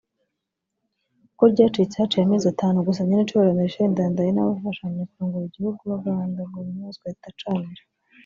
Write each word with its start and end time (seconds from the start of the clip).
kuko 1.27 1.43
ryashitse 1.53 1.95
haciye 2.01 2.23
amezi 2.25 2.45
atanu 2.53 2.85
gusa 2.87 3.01
nyenicubahiro 3.07 3.57
Melchior 3.57 3.89
Ndadaye 3.91 4.29
n’abo 4.33 4.51
bafashanya 4.55 5.09
kurongora 5.11 5.45
igihugu 5.49 5.81
bagandaguwe 5.91 6.61
bunyamaswa 6.65 7.05
atacamira 7.15 7.83